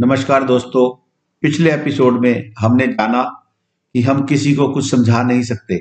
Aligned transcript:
नमस्कार 0.00 0.44
दोस्तों, 0.44 1.12
पिछले 1.40 1.72
एपिसोड 1.72 2.20
में 2.20 2.52
हमने 2.58 2.86
जाना 2.86 3.22
कि 3.94 4.02
हम 4.02 4.26
किसी 4.26 4.54
को 4.54 4.72
कुछ 4.72 4.90
समझा 4.90 5.22
नहीं 5.22 5.42
सकते, 5.42 5.76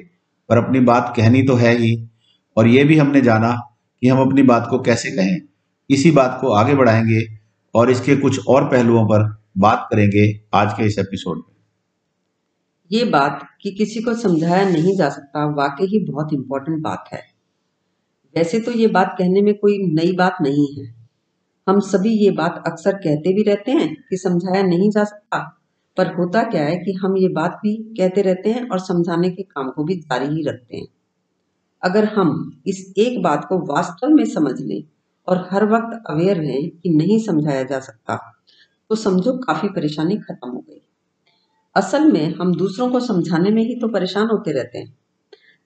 पर 0.49 0.57
अपनी 0.57 0.79
बात 0.79 1.13
कहनी 1.17 1.43
तो 1.43 1.55
है 1.55 1.77
ही, 1.77 2.09
और 2.57 2.67
ये 2.67 2.83
भी 2.83 2.97
हमने 2.97 3.21
जाना 3.21 3.77
कि 4.01 4.07
हम 4.07 4.27
अपनी 4.27 4.43
बात 4.43 4.67
को 4.69 4.79
कैसे 4.79 5.11
कहें। 5.11 5.41
इसी 5.89 6.11
बात 6.11 6.37
को 6.41 6.53
आगे 6.53 6.75
बढ़ाएँगे 6.75 7.39
और 7.75 7.91
इसके 7.91 8.15
कुछ 8.15 8.39
और 8.47 8.65
पहलुओं 8.65 9.05
पर 9.05 9.43
बात 9.57 9.87
करेंगे 9.91 10.41
आज 10.53 10.73
के 10.73 10.83
इस 10.83 10.99
एपिसोड 10.99 11.37
में। 11.37 11.55
ये 12.91 13.05
बात 13.05 13.47
कि 13.61 13.71
किसी 13.71 14.01
को 14.01 14.13
समझाया 14.13 14.69
नहीं 14.69 14.97
जा 14.97 15.09
सकता 15.09 15.45
वाकई 15.45 15.85
ही 15.85 16.05
बहुत 16.05 16.33
इम्पोर्टेंट 16.33 16.81
बात 16.81 17.05
है। 17.13 17.23
वैसे 18.35 18.59
तो 18.59 18.71
ये 18.71 18.87
बात 18.87 19.15
कहने 19.19 19.41
में 19.41 19.57
कोई 19.57 19.77
नई 19.77 20.11
बात 20.11 20.37
नहीं 20.41 20.75
है। 20.75 20.98
हम 21.69 21.79
सभी 21.79 22.09
ये 22.09 22.29
बात 22.31 22.63
अक्सर 22.67 22.93
कहते 22.93 23.33
भी 23.33 23.43
रहते 23.43 23.71
हैं 23.71 23.95
कि 24.09 24.17
समझाया 24.17 24.61
नहीं 24.63 24.89
जा 24.89 25.03
सकता। 25.03 25.39
पर 25.97 26.13
होता 26.13 26.41
क्या 26.43 26.63
है 26.63 26.75
कि 26.77 26.93
हम 26.93 27.17
ये 27.17 27.27
बात 27.27 27.59
भी 27.63 27.75
कहते 27.97 28.21
रहते 28.21 28.51
हैं 28.51 28.67
और 28.69 28.79
समझाने 28.79 29.29
के 29.29 29.43
काम 29.43 29.69
को 29.69 29.83
भी 29.83 29.95
जारी 29.95 30.27
ही 30.27 30.43
रखते 30.43 30.77
हैं। 30.77 30.87
अगर 31.83 32.05
हम 32.05 32.61
इस 32.67 32.93
एक 32.97 33.21
बात 33.23 33.45
को 33.49 33.59
वास्तव 33.65 34.07
में 34.07 34.25
समझ 34.25 34.59
लें 34.61 34.83
और 35.27 35.47
हर 35.51 35.65
वक्त 35.65 36.03
अवेयर 36.09 36.37
रहें 36.37 36.69
कि 36.69 36.89
नहीं 36.89 37.19
समझाया 37.19 37.63
जा 37.63 37.79
सकता 37.79 38.15
तो 38.89 38.95
समझो 38.95 39.37
काफ़ी 39.37 39.69
परेशानी 39.69 40.17
खत्म 40.17 40.49
हो 40.49 40.59
गई। 40.59 40.81
असल 41.75 42.11
में 42.11 42.35
हम 42.35 42.55
दूसरों 42.55 42.89
को 42.91 42.99
समझाने 42.99 43.49
में 43.49 43.63
ही 43.63 43.75
तो 43.75 43.87
परेशान 43.87 44.27
होते 44.27 44.51
रहते 44.51 44.79
हैं। 44.79 44.97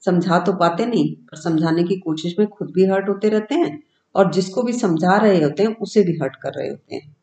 समझा 0.04 0.40
तो 0.40 0.54
पाते 0.54 0.86
नहीं, 0.86 1.16
पर 1.16 1.38
समझाने 1.38 1.84
की 1.84 1.96
कोशिश 2.00 2.36
में 2.40 2.48
खुद 2.48 2.72
भी 2.72 2.86
हर्ट 2.86 3.10
होते 3.10 3.30
रहते 3.30 3.56
हैं 3.56 3.84
और 4.16 4.34
जिसको 4.34 4.64
भी 4.64 4.74
समझा 4.74 5.18
रहे 5.18 5.44
होते 5.44 5.64
हैं, 5.64 5.76
उसे 5.76 6.04
भी 6.04 6.12
हर्ट 6.12 6.36
कर 6.36 6.50
रहे 6.50 6.70
होते 6.70 6.96
हैं। 6.96 7.16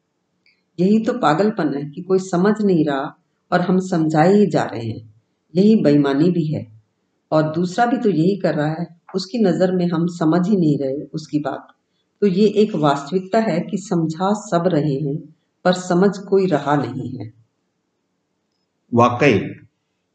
यही 0.81 0.99
तो 0.99 1.13
पागलपन 1.13 1.75
है 1.75 1.91
कि 1.91 2.03
कोई 2.03 2.19
समझ 2.19 2.55
नहीं 2.61 2.85
रहा 2.85 3.19
और 3.53 3.61
हम 3.61 3.81
समझाए 3.81 4.35
ही 4.35 4.47
जा 4.47 4.63
रहे 4.63 4.87
हैं। 4.87 5.15
यही 5.57 5.77
बेईमानी 5.77 6.31
भी 6.31 6.47
है। 6.47 6.81
और 7.33 7.43
दूसरा 7.43 7.87
भी 7.87 7.97
तो 7.97 8.11
यही 8.11 8.37
कर 8.37 8.55
रहा 8.55 8.71
है, 8.71 9.01
उसकी 9.15 9.39
नज़र 9.39 9.73
में 9.73 9.89
हम 9.89 10.07
समझ 10.07 10.49
ही 10.49 10.57
नहीं 10.57 10.79
रहे 10.79 11.03
उसकी 11.15 11.39
बात। 11.39 11.69
तो 12.21 12.27
ये 12.27 12.47
एक 12.47 12.75
वास्तविकता 12.75 13.39
है 13.39 13.61
कि 13.61 13.79
समझा 13.79 14.33
सब 14.33 14.63
रहे 14.67 14.95
हैं, 14.95 15.35
पर 15.65 15.73
समझ 15.73 16.19
कोई 16.19 16.47
रहा 16.47 16.77
नहीं 16.77 17.19
है। 17.19 17.33
वाकई, 18.95 19.35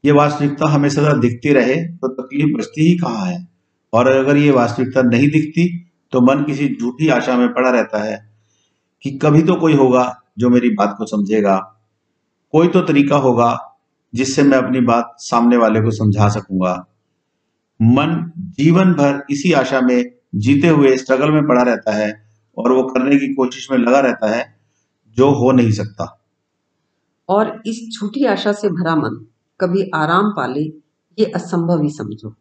ये 0.05 0.11
वास्तविकता 0.11 0.69
हमें 0.69 0.89
सदा 0.89 1.13
दिखती 1.13 1.53
रहे 1.53 1.75
तो 1.75 2.07
तकलीफ़ 2.07 2.57
बचती 2.57 2.81
ही 2.81 2.97
कहाँ 2.97 3.25
है? 3.25 3.47
और 3.93 4.07
अगर 4.07 4.37
ये 4.37 4.51
वास्तविकता 4.51 5.01
नहीं 5.01 5.29
दिखती 5.29 5.84
तो 6.11 6.21
मन 6.21 6.43
किसी 6.43 6.77
झूठी 6.81 7.09
आशा 7.09 7.37
में 7.37 7.53
पड़ा 7.53 7.69
रहता 7.69 8.03
है 8.03 8.31
कि 9.03 9.11
कभी 9.11 9.41
तो 9.41 9.55
कोई 9.55 9.73
होगा 9.73 10.21
जो 10.37 10.49
मेरी 10.49 10.69
बात 10.69 10.95
को 10.97 11.05
समझेगा। 11.05 11.57
कोई 12.51 12.67
तो 12.67 12.81
तरीका 12.81 13.15
होगा 13.15 13.77
जिससे 14.13 14.43
मैं 14.43 14.57
अपनी 14.57 14.79
बात 14.79 15.15
सामने 15.19 15.57
वाले 15.57 15.81
को 15.81 15.91
समझा 15.91 16.29
सकूँगा। 16.29 16.85
मन 17.81 18.31
जीवन 18.37 18.93
भर 18.93 19.25
इसी 19.29 19.53
आशा 19.53 19.81
में 19.81 20.11
जीते 20.35 20.67
हुए 20.67 20.97
स्ट्रगल 20.97 21.31
में 21.31 21.47
पड़ा 21.47 21.61
रहता 21.61 21.91
है 21.91 22.29
और 22.57 22.71
वो 22.71 22.83
करने 22.83 23.15
की 23.15 23.33
कोशिश 23.33 23.71
में 23.71 23.77
लगा 23.77 23.99
रहता 23.99 24.35
है 24.35 24.55
जो 25.17 25.29
हो 25.29 25.51
नहीं 25.51 25.71
सकता। 25.71 26.21
और 27.29 27.61
इस 27.65 27.99
झूठी 27.99 28.25
आशा 28.25 28.51
से 28.51 28.69
भरा 28.69 28.95
मन 28.95 29.25
कभी 29.61 29.91
आराम 29.95 30.29
पाले, 30.29 30.61
ये 31.19 31.25
असंभव 31.25 31.81
ही 31.81 31.89
समझो। 31.89 32.35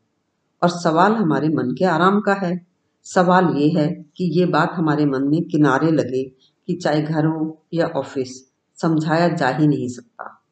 और 0.63 0.69
सवाल 0.69 1.13
हमारे 1.13 1.49
मन 1.49 1.75
के 1.79 1.85
आराम 1.85 2.21
का 2.21 2.35
है। 2.35 2.74
सवाल 3.05 3.55
ये 3.57 3.69
है 3.69 4.05
कि 4.17 4.25
ये 4.41 4.47
बात 4.47 4.73
हमारे 4.75 5.07
मन 5.07 5.23
में 5.23 5.43
किनारे 5.43 5.91
लगे 5.91 6.23
कि 6.69 6.75
चाहे 6.75 7.03
घर 7.03 7.27
हो 7.27 7.67
या 7.75 7.87
ऑफ़िस 7.87 8.51
समझाया 8.79 9.29
जा 9.29 9.49
ही 9.49 9.67
नहीं 9.67 9.89
सकता। 9.89 10.43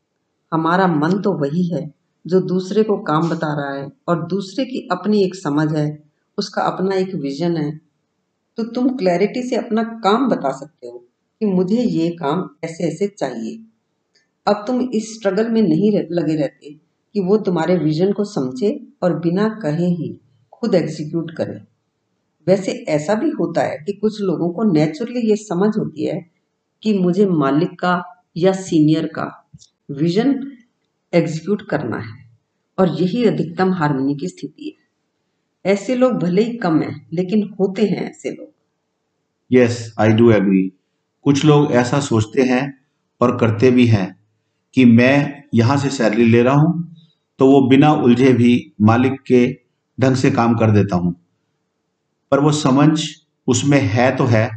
हमारा 0.52 0.86
मन 0.86 1.20
तो 1.20 1.32
वही 1.32 1.66
है 1.66 1.94
जो 2.26 2.40
दूसरे 2.40 2.82
को 2.82 2.96
काम 2.96 3.28
बता 3.30 3.52
रहा 3.54 3.74
है 3.74 3.90
और 4.08 4.26
दूसरे 4.26 4.64
की 4.64 4.88
अपनी 4.92 5.22
एक 5.24 5.34
समझ 5.34 5.72
है 5.72 6.02
उसका 6.38 6.62
अपना 6.62 6.94
एक 6.94 7.14
विजन 7.14 7.56
है। 7.56 7.80
तो 8.56 8.64
तुम 8.64 8.96
क्लैरिटी 8.96 9.42
से 9.42 9.56
अपना 9.56 9.82
काम 9.82 10.28
बता 10.28 10.50
सकते 10.50 10.86
हो 10.86 10.98
कि 11.40 11.46
मुझे 11.46 11.82
ये 11.82 12.10
काम 12.10 12.48
ऐसे 12.64 12.84
ऐसे 12.84 13.06
चाहिए। 13.06 13.58
अब 14.46 14.64
तुम 14.66 14.80
इस 14.80 15.14
स्ट्रगल 15.14 15.48
में 15.48 15.62
नहीं 15.62 15.92
रह, 15.92 16.06
लगे 16.10 16.36
रहते 16.36 16.70
कि 17.14 17.20
वो 17.20 17.36
तुम्हारे 17.36 17.76
विजन 17.76 18.12
को 18.12 18.24
समझे 18.24 18.86
और 19.02 19.18
बिना 19.18 19.48
कहे 19.62 19.86
ही 19.86 20.20
खुद 20.52 20.74
एग्जीक्यूट 20.74 21.30
करे। 21.30 21.71
वैसे 22.46 22.72
ऐसा 22.88 23.14
भी 23.14 23.30
होता 23.30 23.62
है 23.62 23.76
कि 23.78 23.92
कुछ 23.92 24.20
लोगों 24.20 24.48
को 24.52 24.72
नेचुरली 24.72 25.20
ये 25.28 25.36
समझ 25.38 25.76
होती 25.78 26.06
है 26.06 26.20
कि 26.82 26.98
मुझे 26.98 27.26
मालिक 27.26 27.78
का 27.80 28.02
या 28.36 28.52
सीनियर 28.60 29.06
का 29.16 29.26
विजन 29.92 30.34
एग्जीक्यूट 31.12 31.62
करना 31.70 31.96
है 31.98 32.20
और 32.78 33.00
यही 33.00 33.24
अधिकतम 33.24 33.72
हारमोनी 33.72 34.14
की 34.14 34.28
स्थिति 34.28 34.66
है। 34.68 35.72
ऐसे 35.72 35.94
लोग 35.94 36.12
भले 36.14 36.42
ही 36.42 36.56
कम 36.58 36.80
हैं, 36.82 37.06
लेकिन 37.12 37.42
होते 37.60 37.82
हैं 37.82 38.08
ऐसे 38.10 38.30
लोग। 38.30 38.50
यस 39.50 39.94
आई 40.00 40.12
डू 40.12 40.30
एग्री 40.30 40.68
कुछ 41.26 41.44
लोग 41.44 41.72
ऐसा 41.72 42.00
सोचते 42.00 42.42
हैं 42.42 42.62
और 43.20 43.36
करते 43.38 43.70
भी 43.70 43.86
हैं 43.86 44.06
कि 44.74 44.84
मैं 44.84 45.44
यहाँ 45.54 45.76
से 45.76 45.88
सैलरी 45.90 46.24
ले 46.24 46.42
रहा 46.42 46.54
हूँ 46.54 46.94
तो 47.40 47.46
वो 47.46 47.60
बिना 47.68 47.92
उलझे 47.94 48.32
भी 48.32 48.54
मालिक 48.80 49.20
के 49.26 49.46
ढंग 49.98 50.16
से 50.16 50.30
काम 50.30 50.54
कर 50.56 50.70
देता 50.70 50.96
हूँ। 50.96 51.14
पर 52.32 52.40
वो 52.40 52.52
समझ 52.52 53.00
उसमें 53.48 53.80
है 53.80 54.16
तो 54.16 54.24
है 54.24 54.48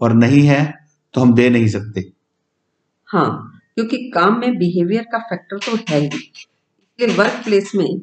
और 0.00 0.12
नहीं 0.12 0.42
है 0.42 0.74
तो 1.14 1.20
हम 1.20 1.34
दे 1.34 1.50
नहीं 1.50 1.68
सकते। 1.68 2.12
हाँ 3.08 3.60
क्योंकि 3.74 3.96
काम 4.14 4.38
में 4.40 4.56
बिहेवियर 4.58 5.02
का 5.02 5.18
फैक्टर 5.18 5.58
तो 5.58 5.76
है 5.90 6.00
ही। 6.00 6.06
इसलिए 6.06 7.16
वर्क 7.16 7.44
प्लेस 7.44 7.72
में 7.74 7.98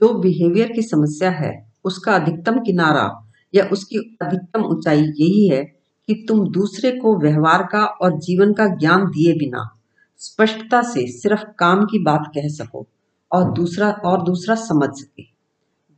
जो 0.00 0.12
बिहेवियर 0.14 0.72
की 0.72 0.82
समस्या 0.82 1.30
है, 1.30 1.72
उसका 1.84 2.14
अधिकतम 2.14 2.58
किनारा 2.58 3.30
या 3.54 3.64
उसकी 3.64 3.98
अधिकतम 4.22 4.64
ऊंचाई 4.64 5.00
यही 5.00 5.48
है 5.48 5.62
कि 6.08 6.24
तुम 6.28 6.48
दूसरे 6.48 6.90
को 6.90 7.16
व्यवहार 7.18 7.62
का 7.62 7.84
और 7.84 8.18
जीवन 8.18 8.52
का 8.52 8.66
ज्ञान 8.76 9.04
दिए 9.04 9.32
बिना 9.34 9.68
स्पष्टता 10.16 10.82
से 10.82 11.06
सिर्फ़ 11.12 11.42
काम 11.58 11.84
की 11.84 11.98
बात 11.98 12.30
कह 12.34 12.48
सको 12.48 12.86
और 13.32 13.52
दूसरा 13.52 13.90
और 13.90 14.22
दूसरा 14.22 14.54
समझ 14.54 14.88
सके। 14.90 15.37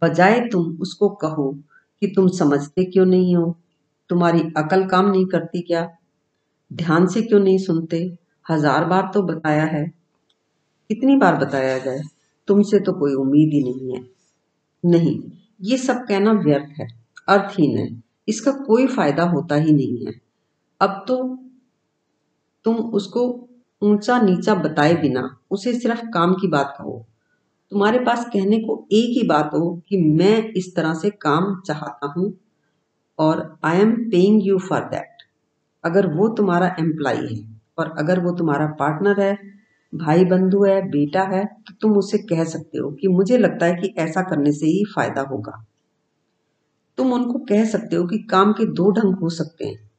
बजाय 0.03 0.41
तुम 0.41 0.78
उसको 0.81 1.09
कहो 1.09 1.50
कि 2.03 2.06
तुम 2.06 2.28
समझते 2.28 2.84
क्यों 2.84 3.06
नहीं 3.06 3.34
हो? 3.37 3.56
तुम्हारी 4.11 4.41
अकल 4.56 4.84
काम 4.87 5.11
नहीं 5.11 5.27
करती 5.27 5.61
क्या? 5.62 5.88
ध्यान 6.71 7.06
से 7.06 7.22
क्यों 7.22 7.41
नहीं 7.41 7.59
सुनते? 7.59 7.99
हज़ार 8.47 8.84
बार 8.84 9.11
तो 9.15 9.22
बताया 9.22 9.65
है। 9.65 9.84
कितनी 10.91 11.16
बार 11.16 11.37
बताया 11.37 11.78
जाए? 11.78 12.00
तुमसे 12.49 12.78
तो 12.78 12.93
कोई 12.93 13.15
उम्मीद 13.15 13.53
ही 13.53 13.62
नहीं 13.62 13.94
है। 13.94 14.05
नहीं, 14.84 15.21
ये 15.62 15.77
सब 15.77 16.05
कहना 16.06 16.32
व्यर्थ 16.32 16.78
है, 16.78 16.88
अर्थहीन 17.28 17.78
है। 17.78 17.88
इसका 18.28 18.53
कोई 18.53 18.87
फ़ायदा 18.87 19.22
होता 19.22 19.55
ही 19.55 19.72
नहीं 19.72 20.06
है। 20.06 20.12
अब 20.81 21.05
तो 21.09 21.17
तुम 22.65 22.77
उसको 22.77 23.22
ऊँचा 23.82 24.21
नीचा 24.21 24.55
बताए 24.55 24.94
बिना, 24.94 25.37
उसे 25.50 25.72
सिर्फ़ 25.81 26.05
काम 26.05 26.34
की 26.34 26.49
बात 26.49 26.75
कहो। 26.78 27.05
तुम्हारे 27.72 27.98
पास 27.98 28.25
कहने 28.25 28.58
को 28.58 28.75
एक 28.92 29.16
ही 29.16 29.22
बात 29.22 29.50
हो 29.54 29.70
कि 29.88 29.97
मैं 29.97 30.36
इस 30.53 30.75
तरह 30.76 30.94
से 30.94 31.10
काम 31.10 31.54
चाहता 31.66 32.06
हूँ 32.16 32.32
और 33.19 33.58
I 33.64 33.78
am 33.78 33.92
paying 34.10 34.41
you 34.47 34.58
for 34.58 34.81
that 34.84 35.22
अगर 35.84 36.06
वो 36.06 36.28
तुम्हारा 36.28 36.75
एम्प्लॉय 36.81 37.16
है 37.16 37.41
और 37.78 37.94
अगर 37.98 38.20
वो 38.20 38.32
तुम्हारा 38.32 38.66
पार्टनर 38.78 39.20
है 39.20 39.32
भाई 39.92 40.25
बंधु 40.25 40.62
है, 40.64 40.81
बेटा 40.82 41.22
है 41.22 41.44
तो 41.44 41.75
तुम 41.81 41.97
उसे 41.98 42.19
कह 42.19 42.44
सकते 42.44 42.78
हो 42.78 42.91
कि 42.91 43.08
मुझे 43.08 43.38
लगता 43.38 43.66
है 43.66 43.75
कि 43.75 43.94
ऐसा 43.98 44.22
करने 44.22 44.52
से 44.52 44.66
ही 44.66 44.84
फ़ायदा 44.94 45.20
होगा। 45.20 45.52
तुम 46.98 47.12
उनको 47.12 47.38
कह 47.38 47.64
सकते 47.64 47.97
हो 47.97 48.06
कि 48.06 48.19
काम 48.31 48.52
के 48.52 48.66
दो 48.72 48.91
ढंग 48.91 49.14
हो 49.14 49.28
सकते 49.28 49.64
हैं, 49.64 49.91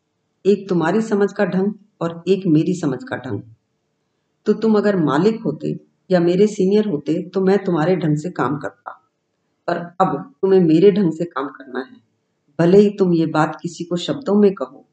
एक 0.45 0.67
तुम्हारी 0.69 1.01
समझ 1.01 1.31
का 1.33 1.45
ढंग 1.45 1.73
और 2.01 2.23
एक 2.27 2.47
मेरी 2.47 2.73
समझ 2.73 2.99
का 3.03 3.17
ढंग। 3.17 3.41
तो 4.45 4.53
तुम 4.53 4.77
अगर 4.77 4.95
मालिक 4.95 5.41
होते 5.41 5.73
या 6.11 6.19
मेरे 6.19 6.47
सीनियर 6.47 6.87
होते 6.87 7.29
तो 7.29 7.41
मैं 7.41 7.63
तुम्हारे 7.63 7.95
ढंग 7.95 8.17
से 8.17 8.29
काम 8.31 8.57
करता। 8.57 8.91
पर 9.67 9.77
अब 9.77 10.33
तुम्हें 10.41 10.59
मेरे 10.59 10.91
ढंग 10.91 11.11
से 11.13 11.25
काम 11.25 11.47
करना 11.47 11.79
है। 11.79 12.01
भले 12.59 12.77
ही 12.77 12.89
तुम 12.89 13.13
ये 13.13 13.25
बात 13.25 13.57
किसी 13.61 13.83
को 13.83 13.97
शब्दों 13.97 14.35
में 14.35 14.53
कहो 14.53 14.85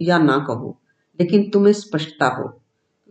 या 0.00 0.18
ना 0.18 0.38
कहो, 0.38 0.80
लेकिन 1.20 1.50
तुम्हें 1.50 1.72
स्पष्टता 1.72 2.26
हो। 2.26 2.48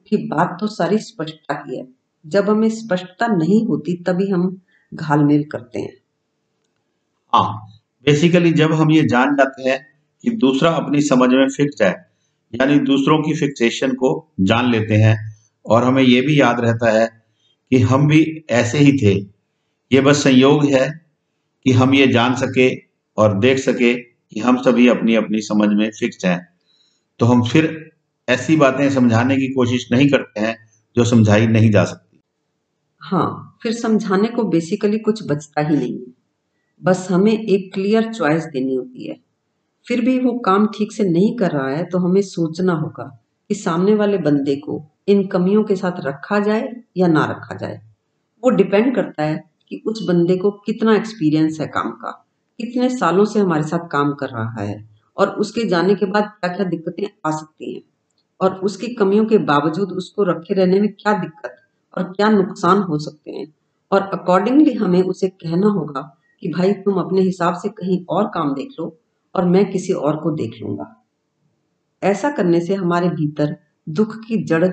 क्योंकि 0.08 0.28
बात 0.28 0.58
तो 0.60 0.68
सारी 0.68 0.98
स्पष्टता 0.98 1.54
की 1.54 1.78
है। 1.78 1.88
जब 2.28 2.50
हमें 2.50 2.70
स्पष्टता 2.70 3.28
नहीं 3.28 3.66
होती, 3.66 4.04
तभी 4.04 4.30
हम 4.30 4.62
घालमेल 4.94 5.44
करते 5.44 5.80
हैं। 5.80 5.98
हाँ 7.34 7.68
बेसिकली 8.06 8.52
जब 8.52 8.74
हम 8.74 8.92
ये 8.92 9.02
जान 9.02 9.36
जाते 9.36 9.70
हैं 9.70 9.88
कि 10.24 10.32
दूसरा 10.32 10.72
अपनी 10.72 11.02
समझ 11.02 11.30
में 11.30 11.50
फिक्स 11.50 11.82
है, 11.82 12.10
यानी 12.62 12.80
दूसरों 12.80 13.22
की 13.24 13.34
फिक्सेशन 13.34 13.94
को 13.94 14.32
जान 14.40 14.72
लेते 14.72 14.94
हैं, 14.94 15.18
और 15.66 15.84
हमें 15.84 16.04
ये 16.04 16.22
भी 16.22 16.42
याद 16.42 16.60
रहता 16.60 16.92
है 16.92 17.19
कि 17.72 17.80
हम 17.80 18.08
भी 18.08 18.46
ऐसे 18.50 18.78
ही 18.78 18.98
थे। 18.98 19.14
ये 19.92 20.02
बस 20.02 20.24
संयोग 20.24 20.66
है 20.66 21.06
कि 21.66 21.72
हम 21.72 21.94
ये 21.94 22.08
जान 22.08 22.36
सके 22.36 22.76
और 23.18 23.40
देख 23.40 23.60
सके 23.60 23.94
कि 23.96 24.40
हम 24.40 24.62
सभी 24.62 24.88
अपनी 24.88 25.16
अपनी 25.16 25.42
समझ 25.42 25.70
में 25.70 25.92
फिक्स 26.00 26.26
हैं। 26.26 26.50
तो 27.20 27.26
हम 27.26 27.44
फिर 27.44 27.92
ऐसी 28.30 28.56
बातें 28.56 28.90
समझाने 28.90 29.38
की 29.38 29.48
कोशिश 29.48 29.90
नहीं 29.92 30.10
करते 30.10 30.40
हैं 30.40 30.58
जो 30.96 31.06
समझाई 31.06 31.48
नहीं 31.48 31.72
जा 31.72 31.84
सकती। 31.86 32.22
हाँ 33.02 33.58
फिर 33.64 33.74
समझाने 33.74 34.28
को 34.28 34.44
बेसिकली 34.44 35.00
कुछ 35.00 35.28
बचता 35.28 35.62
ही 35.62 35.76
नहीं। 35.76 35.94
है 35.94 36.14
बस 36.84 37.08
हमें 37.12 37.32
एक 37.32 37.74
क्लियर 37.74 38.14
चॉइस 38.14 38.46
देनी 38.46 38.76
होती 38.76 39.08
है। 39.08 39.16
फिर 39.88 40.02
भी 40.02 40.20
वो 40.20 40.40
काम 40.40 40.68
ठीक 40.68 40.92
से 40.92 41.04
नहीं 41.04 41.38
कर 41.38 41.52
रहा 41.52 41.70
है 41.70 41.86
तो 41.86 41.98
हमें 41.98 42.22
सोचना 42.22 42.74
होगा 42.74 43.26
कि 43.50 43.56
सामने 43.56 43.96
वाले 43.96 44.18
बंदे 44.18 44.56
को 44.56 44.86
इन 45.08 45.28
कमियों 45.28 45.64
के 45.64 45.76
साथ 45.76 45.92
रखा 46.00 46.40
जाए 46.40 46.79
या 46.96 47.08
ना 47.08 47.26
रखा 47.26 47.56
जाए। 47.56 47.82
वो 48.44 48.50
डिपेंड 48.50 48.96
करता 48.96 49.24
है 49.24 49.44
कि 49.70 49.82
उस 49.88 50.06
बंदे 50.08 50.38
को 50.38 50.52
कितना 50.66 50.96
एक्सपीरियंस 50.96 51.60
है 51.62 51.68
काम 51.68 51.92
का, 51.92 52.12
कितने 52.60 52.90
सालों 52.90 53.26
से 53.26 53.40
हमारे 53.40 53.64
साथ 53.64 53.88
काम 53.88 54.14
कर 54.14 54.30
रहा 54.30 54.62
है 54.62 54.88
और 55.18 55.30
उसके 55.36 55.66
जाने 55.68 55.96
के 55.96 56.06
बाद 56.06 56.24
क्या 56.24 56.54
क्या 56.56 56.66
दिक्कतें 56.66 57.08
आ 57.26 57.32
सकती 57.32 57.74
हैं 57.74 57.82
और 58.40 58.56
उसकी 58.62 58.88
कमियों 58.96 59.26
के 59.26 59.38
बावजूद 59.38 59.92
उसको 59.92 60.24
रखे 60.24 60.54
रहने 60.54 60.80
में 60.82 60.92
क्या 60.94 61.14
दिक्कत 61.14 61.56
और 61.94 62.04
क्या 62.04 62.30
नुकसान 62.30 62.82
हो 62.82 62.98
सकते 63.00 63.32
हैं। 63.32 63.48
और 63.92 64.02
अकॉर्डिंगली 64.14 64.74
हमें 64.74 65.02
उसे 65.04 65.28
कहना 65.30 65.68
होगा 65.68 66.02
कि 66.44 66.50
भाई 66.50 66.74
तुम 66.74 67.00
अपने 67.00 67.22
हिसाब 67.22 67.56
से 67.56 67.70
कहीं 67.70 68.04
और 68.10 68.28
काम 68.34 68.54
देख 68.54 68.70
लो 68.80 68.96
और 69.36 69.46
मैं 69.46 69.70
किसी 69.72 69.94
और 69.94 70.18
को 70.18 70.32
देख 70.32 70.62
लूँगा। 70.62 70.96
ऐसा 72.02 72.30
करने 72.32 72.62
से 72.62 72.76
हमारे 72.76 73.10
भीतर 73.10 73.56
दुख 73.88 74.16
की 74.20 74.44
जड़ 74.44 74.66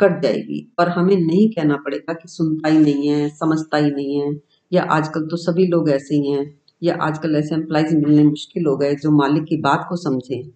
कट 0.00 0.22
जाएगी। 0.22 0.72
और 0.78 0.88
हमें 0.88 1.16
नहीं 1.16 1.48
कहना 1.50 1.76
पड़ेगा 1.76 2.12
कि 2.12 2.28
सुनता 2.28 2.68
ही 2.68 2.78
नहीं 2.78 3.08
है, 3.08 3.28
समझता 3.28 3.76
ही 3.76 3.90
नहीं 3.90 4.20
है, 4.20 4.32
या 4.72 4.82
आजकल 4.82 5.20
तो 5.20 5.36
सभी 5.36 5.66
लोग 5.66 5.90
ऐसे 5.90 6.14
ही 6.14 6.30
हैं, 6.30 6.60
या 6.82 6.94
आजकल 7.02 7.36
ऐसे 7.36 7.54
एम्प्लॉयज़ 7.54 7.96
मिलने 7.96 8.24
मुश्किल 8.24 8.66
हो 8.66 8.76
गए 8.76 8.94
जो 8.94 9.10
मालिक 9.10 9.44
की 9.44 9.56
बात 9.56 9.86
को 9.88 9.96
समझे, 9.96 10.52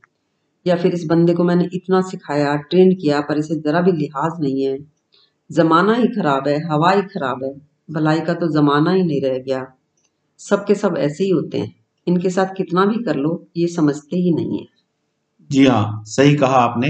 या 0.67 0.77
फिर 0.77 0.95
इस 0.95 1.05
बंदे 1.05 1.35
को 1.35 1.45
मैंने 1.45 1.69
इतना 1.75 2.01
सिखाया 2.01 2.57
ट्रेंड 2.57 3.01
किया, 3.01 3.21
पर 3.21 3.39
इसे 3.39 3.55
ज़रा 3.55 3.81
भी 3.81 3.93
लिहाज 3.93 4.33
नहीं 4.41 4.63
है। 4.65 4.79
ज़माना 5.53 5.95
ही 5.95 6.07
खराब 6.07 6.49
है, 6.49 6.69
हवा 6.69 6.91
ही 6.91 7.03
खराब 7.03 7.45
है, 7.45 7.53
भलाई 7.91 8.21
का 8.21 8.35
तो 8.35 8.49
ज़माना 8.49 8.93
ही 8.93 9.03
नहीं 9.03 9.23
रह 9.23 9.39
गया। 9.39 9.67
सब 10.39 10.65
के 10.67 10.75
सब 10.75 10.95
ऐसे 10.99 11.25
ही 11.25 11.31
होते 11.31 11.59
हैं। 11.59 11.75
इनके 12.07 12.31
साथ 12.31 12.47
कितना 12.57 12.85
भी 12.85 13.05
कर 13.05 13.17
लो, 13.17 13.49
ये 13.57 13.67
समझते 13.67 14.17
ही 14.17 14.35
नहीं 14.35 14.59
है। 14.59 14.67
जी 15.51 15.67
हाँ 15.67 16.03
सही 16.07 16.37
कहा 16.37 16.57
आपने। 16.57 16.89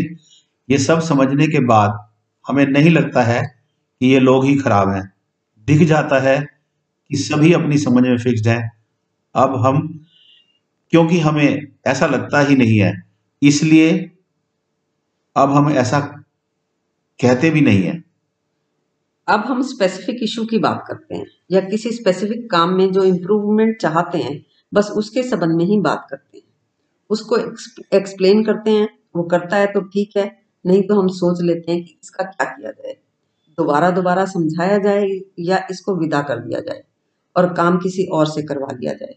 ये 0.68 0.78
सब 0.78 1.00
समझने 1.00 1.46
के 1.46 1.60
बाद 1.66 2.09
हमें 2.50 2.66
नहीं 2.66 2.90
लगता 2.90 3.22
है 3.22 3.42
कि 4.00 4.06
ये 4.06 4.20
लोग 4.20 4.44
ही 4.44 4.54
खराब 4.56 4.88
हैं। 4.90 5.12
दिख 5.68 5.82
जाता 5.88 6.18
है 6.20 6.38
कि 7.10 7.16
सभी 7.16 7.52
अपनी 7.52 7.78
समझ 7.78 8.02
में 8.02 8.16
फिक्स्ड 8.18 8.48
हैं। 8.48 8.70
अब 9.34 9.54
हम, 9.56 10.06
क्योंकि 10.92 11.18
हमें 11.20 11.66
ऐसा 11.86 12.06
लगता 12.06 12.40
ही 12.40 12.56
नहीं 12.56 12.78
है, 12.78 13.02
इसलिए 13.42 14.10
अब 15.36 15.50
हम 15.50 15.70
ऐसा 15.70 16.00
कहते 17.20 17.50
भी 17.50 17.60
नहीं 17.60 17.82
है। 17.82 18.02
अब 19.28 19.40
हम 19.40 19.62
स्पेसिफिक 19.62 20.22
इशू 20.22 20.44
की 20.44 20.58
बात 20.58 20.84
करते 20.88 21.14
हैं, 21.14 21.26
या 21.50 21.60
किसी 21.60 21.92
स्पेसिफिक 21.92 22.50
काम 22.50 22.74
में 22.74 22.92
जो 22.92 23.04
इम्प्रूवमेंट 23.04 23.76
चाहते 23.82 24.18
हैं, 24.18 24.42
बस 24.74 24.90
उसके 24.90 25.22
संबंध 25.22 25.56
में 25.56 25.64
ही 25.64 25.80
बात 25.80 26.06
करते 26.10 26.38
हैं। 26.38 26.44
उसको 27.10 27.38
एक्सप्लेन 27.96 28.44
करते 28.44 28.70
हैं, 28.70 28.88
वो 29.16 29.22
करता 29.22 29.56
है 29.56 29.66
तो 29.66 29.80
ठीक 29.80 30.16
है 30.16 30.39
नहीं 30.64 30.82
तो 30.82 31.00
हम 31.00 31.08
सोच 31.10 31.40
लेते 31.42 31.72
हैं 31.72 31.84
कि 31.84 31.96
इसका 32.02 32.24
क्या 32.24 32.46
किया 32.46 32.70
जाए। 32.70 32.92
दोबारा 33.58 33.90
दोबारा 33.90 34.24
समझाया 34.26 34.78
जाए 34.78 35.06
या 35.40 35.66
इसको 35.70 35.94
विदा 35.96 36.20
कर 36.22 36.38
दिया 36.38 36.60
जाए 36.60 36.82
और 37.36 37.52
काम 37.54 37.78
किसी 37.78 38.06
और 38.08 38.26
से 38.26 38.42
करवा 38.42 38.72
दिया 38.72 38.92
जाए। 38.92 39.14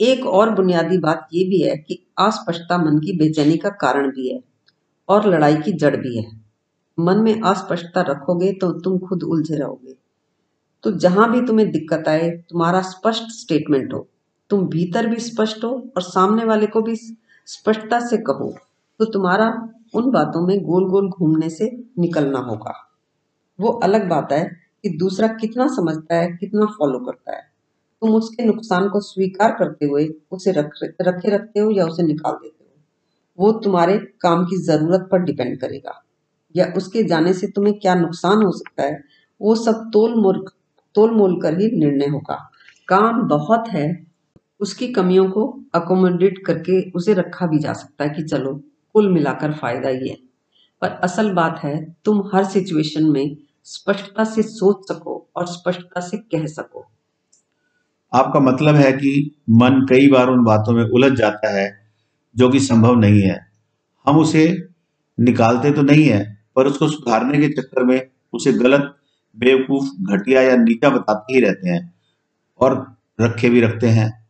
एक 0.00 0.26
और 0.26 0.50
बुनियादी 0.50 0.98
बात 0.98 1.28
ये 1.34 1.44
भी 1.44 1.60
है 1.60 1.76
कि 1.78 1.98
अस्पष्टता 2.18 2.78
मन 2.78 2.98
की 2.98 3.16
बेचैनी 3.18 3.56
का 3.56 3.70
कारण 3.80 4.10
भी 4.10 4.28
है 4.28 4.40
और 5.08 5.28
लड़ाई 5.28 5.56
की 5.56 5.72
जड़ 5.74 5.96
भी 5.96 6.16
है। 6.18 6.30
मन 6.98 7.18
में 7.18 7.40
अस्पष्टता 7.40 8.00
रखोगे 8.02 8.52
तो 8.52 8.70
तुम 8.80 8.98
खुद 8.98 9.22
उलझे 9.22 9.56
रहोगे। 9.56 9.96
तो 10.84 10.90
जहाँ 10.92 11.30
भी 11.32 11.40
तुम्हें 11.46 11.70
दिक्कत 11.70 12.08
आए, 12.08 12.28
तुम्हारा 12.50 12.80
स्पष्ट 12.82 13.30
स्टेटमेंट 13.32 13.92
हो। 13.94 14.06
तुम 14.50 14.66
भीतर 14.68 15.06
भी 15.06 15.20
स्पष्ट 15.20 15.64
हो 15.64 15.70
और 15.96 16.02
सामने 16.02 16.44
वाले 16.44 16.66
को 16.66 16.82
भी 16.82 16.96
स्पष्टता 16.96 18.00
से 18.00 18.16
कहो 18.20 18.54
तो 19.00 19.04
तुम्हारा 19.04 19.48
उन 19.94 20.10
बातों 20.10 20.46
में 20.46 20.62
गोल 20.64 20.90
गोल 20.90 21.08
घूमने 21.08 21.50
से 21.50 21.84
निकलना 21.98 22.38
होगा। 22.38 22.74
वो 23.60 23.68
अलग 23.68 24.08
बात 24.08 24.28
है 24.32 24.44
कि 24.82 24.88
दूसरा 24.88 25.28
कितना 25.28 25.66
समझता 25.66 26.14
है, 26.14 26.36
कितना 26.36 26.66
फॉलो 26.66 26.98
करता 26.98 27.36
है। 27.36 27.42
तुम 28.00 28.14
उसके 28.14 28.44
नुकसान 28.44 28.88
को 28.88 29.00
स्वीकार 29.00 29.52
करते 29.52 29.86
हुए 29.86 30.14
उसे 30.32 30.52
रख, 30.52 30.70
रखे 30.84 31.30
रखते 31.30 31.60
हो 31.60 31.70
या 31.70 31.86
उसे 31.86 32.02
निकाल 32.02 32.32
देते 32.32 32.64
हो। 32.64 32.80
वो 33.38 33.52
तुम्हारे 33.52 33.98
काम 33.98 34.44
की 34.44 34.62
ज़रूरत 34.62 35.08
पर 35.12 35.18
डिपेंड 35.18 35.60
करेगा। 35.60 36.04
या 36.56 36.72
उसके 36.76 37.02
जाने 37.02 37.32
से 37.32 37.46
तुम्हें 37.46 37.78
क्या 37.78 37.94
नुकसान 37.94 38.42
हो 38.42 38.52
सकता 38.52 38.82
है, 38.82 39.04
वो 39.40 39.54
सब 39.54 39.90
तोल 39.92 40.14
मोल 40.14 40.44
तोल 40.94 41.10
मोल 41.10 41.40
कर 41.40 41.60
ही 41.60 41.70
निर्णय 41.78 42.06
होगा। 42.06 42.50
काम 42.88 43.28
बहुत 43.28 43.68
है, 43.68 44.06
उसकी 44.60 44.88
कमियों 44.88 45.30
को 45.30 45.60
अकोमोडेट 45.74 46.46
करके 46.46 46.90
उसे 46.90 47.14
रखा 47.14 47.46
भी 47.46 47.58
जा 47.58 47.72
सकता 47.72 48.04
है 48.04 48.10
कि 48.10 48.22
चलो 48.22 48.60
कुल 48.92 49.12
मिलाकर 49.12 49.52
फ़ायदा 49.52 49.88
ही 49.88 50.08
है। 50.08 50.16
पर 50.80 50.88
असल 50.88 51.32
बात 51.32 51.60
है, 51.64 51.96
तुम 52.04 52.30
हर 52.34 52.44
सिचुएशन 52.44 53.04
में 53.04 53.36
स्पष्टता 53.64 54.24
से 54.24 54.42
सोच 54.42 54.88
सको 54.88 55.30
और 55.36 55.46
स्पष्टता 55.46 56.00
से 56.00 56.16
कह 56.16 56.46
सको। 56.46 56.86
आपका 58.12 58.40
मतलब 58.40 58.74
है 58.74 58.92
कि 58.92 59.36
मन 59.50 59.86
कई 59.90 60.08
बार 60.08 60.28
उन 60.28 60.44
बातों 60.44 60.72
में 60.72 60.84
उलझ 60.84 61.12
जाता 61.12 61.60
है 61.60 61.86
जो 62.36 62.48
कि 62.48 62.60
संभव 62.60 62.94
नहीं 62.94 63.22
है। 63.22 63.52
हम 64.06 64.18
उसे 64.18 64.68
निकालते 65.20 65.72
तो 65.72 65.82
नहीं 65.82 66.04
है, 66.04 66.44
पर 66.56 66.66
उसको 66.66 66.88
सुधारने 66.88 67.38
के 67.38 67.48
चक्कर 67.48 67.84
में 67.84 68.08
उसे 68.32 68.52
गलत, 68.52 68.96
बेवकूफ़, 69.38 69.88
घटिया 70.02 70.42
या 70.42 70.56
नीचा 70.56 70.90
बताते 70.90 71.34
ही 71.34 71.40
रहते 71.40 71.68
हैं 71.68 71.94
और 72.60 72.96
रखे 73.20 73.50
भी 73.50 73.60
रखते 73.60 73.88
हैं। 73.88 74.26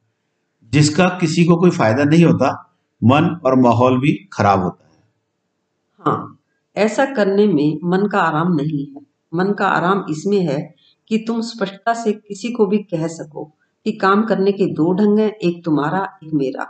जिसका 0.73 1.08
किसी 1.08 1.44
को 1.44 1.56
कोई 1.56 1.70
फ़ायदा 1.70 2.05
नहीं 2.05 2.25
होता 2.25 2.72
मन 3.03 3.25
और 3.45 3.55
माहौल 3.61 3.99
भी 4.01 4.13
खराब 4.33 4.63
होता 4.63 4.85
है। 4.85 5.01
हाँ 6.01 6.39
ऐसा 6.77 7.05
करने 7.15 7.47
में 7.47 7.79
मन 7.87 8.07
का 8.07 8.21
आराम 8.21 8.55
नहीं 8.55 8.85
है। 8.87 9.01
मन 9.33 9.53
का 9.53 9.67
आराम 9.69 10.05
इसमें 10.11 10.39
है 10.41 10.59
कि 11.11 11.19
तुम 11.19 11.41
स्पष्टता 11.43 11.95
से 11.95 12.13
किसी 12.13 12.51
को 12.53 12.67
भी 12.67 12.79
कह 12.85 13.07
सको 13.09 13.45
कि 13.87 13.93
काम 13.95 14.25
करने 14.25 14.53
के 14.53 14.67
दो 14.75 14.93
ढंग 14.95 15.19
हैं, 15.19 15.31
एक 15.31 15.65
तुम्हारा, 15.65 16.03
एक 16.25 16.31
मेरा। 16.35 16.65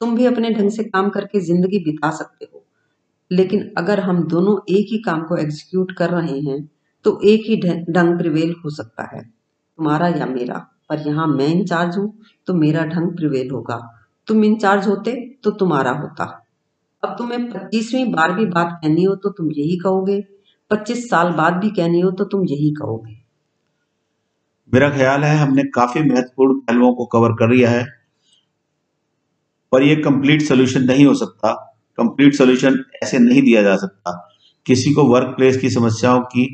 तुम 0.00 0.14
भी 0.16 0.26
अपने 0.26 0.50
ढंग 0.50 0.70
से 0.70 0.84
काम 0.84 1.08
करके 1.10 1.40
ज़िंदगी 1.42 1.78
बिता 1.80 2.10
सकते 2.12 2.44
हो। 2.44 2.64
लेकिन 3.30 3.72
अगर 3.78 4.00
हम 4.00 4.22
दोनों 4.28 4.56
एक 4.70 4.86
ही 4.92 4.98
काम 5.02 5.22
को 5.24 5.36
एग्जीक्यूट 5.36 5.92
कर 5.92 6.10
रहे 6.10 6.38
हैं 6.40 6.62
तो 7.04 7.18
एक 7.24 7.42
ही 7.46 7.56
ढंग 7.88 8.18
प्रिवेल 8.18 8.54
हो 8.64 8.70
सकता 8.70 9.04
है, 9.06 9.22
तुम्हारा 9.22 10.08
या 10.10 10.26
मेरा। 10.28 10.58
पर 10.88 10.98
यहाँ 11.00 11.26
मैं 11.28 11.46
इंचार्ज 11.48 11.96
हूँ 11.98 12.12
तो 12.48 12.54
मेरा 12.54 12.84
ढंग 12.86 13.16
प्रिवेल 13.16 13.50
होगा। 13.50 13.76
तुम 14.28 14.44
इंचार्ज 14.44 14.86
होते 14.86 15.12
तो 15.44 15.50
तुम्हारा 15.50 15.90
होता। 15.90 16.24
अब 17.02 17.14
तुम्हें 17.18 17.50
पच्चीसवीं 17.50 18.12
बार 18.12 18.32
भी 18.32 18.46
बात 18.46 18.78
कहनी 18.82 19.04
हो 19.04 19.14
तो 19.14 19.30
तुम 19.30 19.50
यही 19.50 19.76
कहोगे। 19.78 20.20
पच्चीस 20.70 21.08
साल 21.10 21.32
बाद 21.32 21.54
भी 21.54 21.70
कहनी 21.70 22.00
हो 22.00 22.10
तो 22.10 22.24
तुम 22.24 22.44
यही 22.44 22.70
कहोगे। 22.74 23.16
मेरा 24.72 24.90
ख्याल 24.90 25.24
है 25.24 25.36
हमने 25.36 25.62
काफ़ी 25.64 26.02
महत्वपूर्ण 26.02 26.58
पहलुओं 26.60 26.94
को 26.94 27.06
कवर 27.06 27.32
कर 27.32 27.50
लिया 27.50 27.70
है 27.70 27.84
पर 29.72 29.82
यह 29.82 30.02
कंप्लीट 30.04 30.42
सोल्यूशन 30.42 30.84
नहीं 30.84 31.04
हो 31.06 31.14
सकता। 31.14 31.52
कंप्लीट 31.98 32.34
सोल्यूशन 32.34 32.78
ऐसे 33.02 33.18
नहीं 33.18 33.42
दिया 33.42 33.62
जा 33.62 33.76
सकता। 33.76 34.12
किसी 34.66 34.92
को 34.92 35.04
वर्क 35.04 35.34
प्लेस 35.36 35.56
की 35.56 35.70
समस्याओं 35.70 36.20
की 36.20 36.46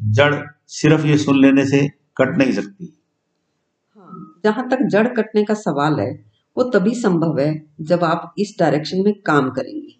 जड़ 0.00 0.34
सिर्फ़ 0.70 1.06
ये 1.06 1.16
सुन 1.18 1.40
लेने 1.40 1.64
से 1.66 1.86
कट 2.16 2.36
नहीं 2.38 2.52
सकती। 2.52 2.92
हाँ, 3.96 4.40
जहाँ 4.44 4.68
तक 4.68 4.86
जड़ 4.90 5.06
कटने 5.08 5.44
का 5.44 5.54
सवाल 5.54 6.00
है 6.00 6.12
वो 6.58 6.64
तभी 6.64 6.94
संभव 6.94 7.38
है 7.38 7.66
जब 7.80 8.04
आप 8.04 8.34
इस 8.38 8.56
डायरेक्शन 8.60 9.04
में 9.04 9.14
काम 9.20 9.50
करेंगे। 9.50 9.94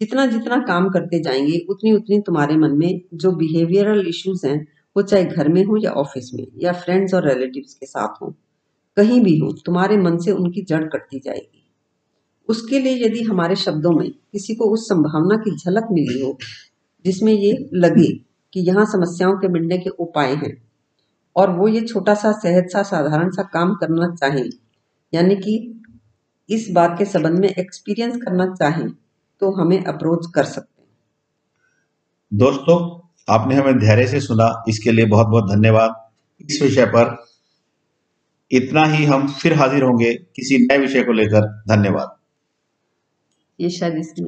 जितना 0.00 0.26
जितना 0.26 0.56
काम 0.56 0.88
करते 0.88 1.22
जाएँगे, 1.22 1.66
उतनी 1.70 1.92
उतनी 1.92 2.20
तुम्हारे 2.20 2.56
मन 2.56 2.70
में 2.70 3.00
जो 3.14 3.32
बिहेवियरल 3.32 4.06
इश्यूज़ 4.08 4.46
हैं, 4.46 4.66
वो 4.96 5.02
चाहे 5.02 5.24
घर 5.24 5.48
में 5.48 5.64
हो 5.64 5.76
या 5.76 5.90
ऑफ़िस 5.90 6.30
में, 6.34 6.46
या 6.58 6.72
फ्रेंड्स 6.72 7.14
और 7.14 7.28
रिलेटिव्स 7.28 7.74
के 7.74 7.86
साथ 7.86 8.22
हो, 8.22 8.34
कहीं 8.96 9.20
भी 9.20 9.38
हो, 9.38 9.52
तुम्हारे 9.52 9.96
मन 9.96 10.18
से 10.18 10.30
उनकी 10.30 10.62
जड़ 10.62 10.84
कटती 10.84 11.18
जाएगी। 11.18 11.72
उसके 12.48 12.78
लिए 12.78 13.06
यदि 13.06 13.22
हमारे 13.22 13.56
शब्दों 13.56 13.92
में 13.92 14.10
किसी 14.10 14.54
को 14.54 14.64
उस 14.64 14.88
संभावना 14.88 15.36
की 15.36 15.56
झलक 15.56 15.88
मिली 15.92 16.22
हो, 16.22 16.38
जिसमें 17.04 17.32
ये 17.32 17.70
लगे 17.74 18.12
कि 18.54 18.60
यहाँ 18.60 18.84
समस्याओं 18.84 19.34
के 19.34 19.48
मिलने 19.48 19.78
के 19.78 19.90
उपाय 19.90 20.34
हैं, 20.34 20.62
और 21.36 21.50
वो 21.50 21.68
ये 21.68 21.80
छोटा 21.80 22.14
सा, 22.14 22.32
सहज 22.32 22.72
सा, 22.72 22.82
साधारण 22.82 23.30
सा 23.30 23.42
काम 23.42 23.74
करना 23.74 24.14
चाहें, 24.14 24.50
यानी 25.14 25.36
कि 25.36 25.79
इस 26.50 26.66
बात 26.70 26.94
के 26.98 27.04
संबंध 27.04 27.38
में 27.38 27.48
एक्सपीरियंस 27.48 28.16
करना 28.16 28.46
चाहें 28.54 28.88
तो 29.42 29.50
हमें 29.52 29.84
अप्रोच 29.84 30.26
कर 30.34 30.44
सकते 30.44 30.82
हैं। 30.82 30.88
दोस्तों 32.32 32.78
आपने 33.28 33.54
हमें 33.54 33.78
धैर्य 33.78 34.06
से 34.06 34.20
सुना 34.20 34.64
इसके 34.68 34.92
लिए 34.92 35.06
बहुत 35.06 35.26
बहुत 35.26 35.50
धन्यवाद। 35.50 35.94
इस 36.50 36.62
विषय 36.62 36.86
पर 36.86 37.16
इतना 38.50 38.84
ही 38.84 39.04
हम 39.04 39.28
फिर 39.32 39.54
हाजिर 39.54 39.82
होंगे 39.82 40.12
किसी 40.36 40.58
नए 40.58 40.78
विषय 40.78 41.02
को 41.02 41.12
लेकर। 41.12 41.46
धन्यवाद। 41.68 42.16
ये 43.58 43.70
शायद 43.70 43.94
इसमें 43.94 44.26